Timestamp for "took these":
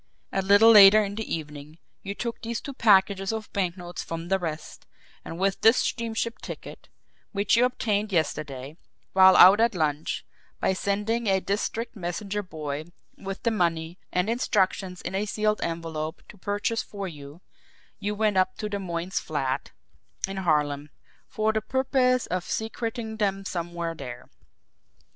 2.15-2.59